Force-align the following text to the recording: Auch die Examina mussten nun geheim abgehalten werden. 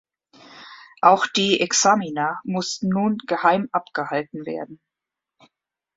Auch 1.03 1.27
die 1.27 1.59
Examina 1.59 2.39
mussten 2.43 2.89
nun 2.89 3.19
geheim 3.27 3.69
abgehalten 3.71 4.47
werden. 4.47 4.81